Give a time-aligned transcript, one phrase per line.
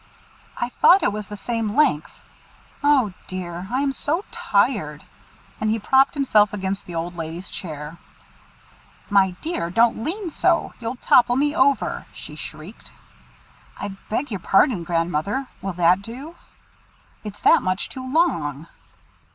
[0.57, 2.23] "I thought it was the same length.
[2.83, 3.67] Oh, dear!
[3.71, 5.03] I am so tired;"
[5.59, 7.99] and he propped himself against the old lady's chair.
[9.11, 9.69] "My dear!
[9.69, 12.91] don't lean so; you'll tipple me over!" she shrieked.
[13.79, 15.45] "I beg your pardon, Grandmother.
[15.61, 16.33] Will that do?"
[17.23, 18.65] "It's that much too long."